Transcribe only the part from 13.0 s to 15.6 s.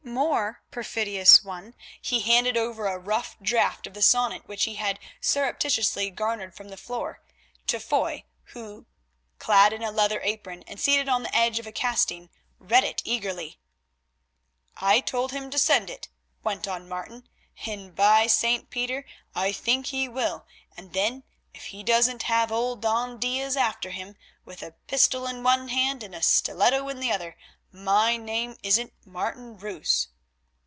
eagerly. "I told him to